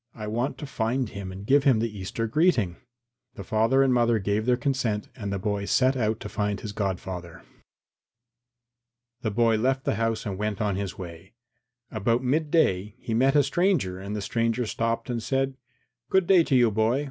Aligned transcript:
I 0.15 0.25
want 0.25 0.57
to 0.57 0.65
find 0.65 1.09
him 1.09 1.31
and 1.31 1.45
give 1.45 1.63
him 1.63 1.77
the 1.77 1.95
Easter 1.95 2.25
greeting." 2.25 2.77
The 3.35 3.43
father 3.43 3.83
and 3.83 3.93
mother 3.93 4.17
gave 4.17 4.47
their 4.47 4.57
consent 4.57 5.09
and 5.15 5.31
the 5.31 5.37
boy 5.37 5.65
set 5.65 5.95
out 5.95 6.19
to 6.21 6.27
find 6.27 6.59
his 6.59 6.71
godfather. 6.71 7.41
III 7.41 7.43
The 9.21 9.29
boy 9.29 9.57
left 9.57 9.83
the 9.83 9.97
house 10.01 10.25
and 10.25 10.39
set 10.39 10.53
out 10.53 10.61
on 10.61 10.75
his 10.75 10.97
way. 10.97 11.33
About 11.91 12.23
midday 12.23 12.95
he 12.97 13.13
met 13.13 13.35
a 13.35 13.43
stranger 13.43 13.99
and 13.99 14.15
the 14.15 14.23
stranger 14.23 14.65
stopped 14.65 15.07
and 15.07 15.21
said, 15.21 15.55
"Good 16.09 16.25
day 16.25 16.43
to 16.45 16.55
you, 16.55 16.71
boy. 16.71 16.99